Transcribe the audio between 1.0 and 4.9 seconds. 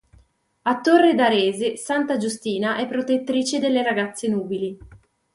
d'Arese, santa Giustina è protettrice delle ragazze nubili.